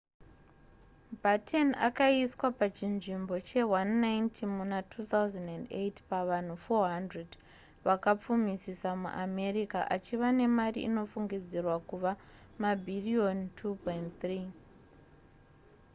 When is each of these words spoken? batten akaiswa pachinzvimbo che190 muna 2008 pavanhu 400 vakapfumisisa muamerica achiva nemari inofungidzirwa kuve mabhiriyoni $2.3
batten 1.23 1.67
akaiswa 1.87 2.47
pachinzvimbo 2.59 3.35
che190 3.47 4.35
muna 4.55 4.79
2008 4.91 6.01
pavanhu 6.11 6.55
400 6.67 7.25
vakapfumisisa 7.87 8.89
muamerica 9.01 9.79
achiva 9.95 10.29
nemari 10.39 10.79
inofungidzirwa 10.87 11.75
kuve 11.89 12.11
mabhiriyoni 12.61 13.45
$2.3 13.55 14.41